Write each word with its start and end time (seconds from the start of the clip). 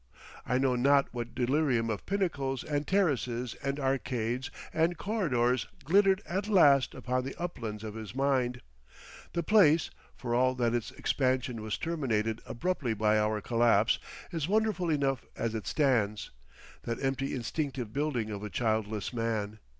I 0.47 0.57
know 0.57 0.75
not 0.75 1.09
what 1.11 1.35
delirium 1.35 1.91
of 1.91 2.07
pinnacles 2.07 2.63
and 2.63 2.87
terraces 2.87 3.53
and 3.63 3.79
arcades 3.79 4.49
and 4.73 4.97
corridors 4.97 5.67
glittered 5.83 6.23
at 6.27 6.47
last 6.47 6.95
upon 6.95 7.23
the 7.23 7.39
uplands 7.39 7.83
of 7.83 7.93
his 7.93 8.15
mind; 8.15 8.61
the 9.33 9.43
place, 9.43 9.91
for 10.15 10.33
all 10.33 10.55
that 10.55 10.73
its 10.73 10.89
expansion 10.89 11.61
was 11.61 11.77
terminated 11.77 12.41
abruptly 12.47 12.95
by 12.95 13.19
our 13.19 13.41
collapse, 13.41 13.99
is 14.31 14.47
wonderful 14.47 14.89
enough 14.89 15.23
as 15.35 15.53
it 15.53 15.67
stands,—that 15.67 16.97
empty 17.03 17.35
instinctive 17.35 17.93
building 17.93 18.31
of 18.31 18.41
a 18.41 18.49
childless 18.49 19.13
man. 19.13 19.59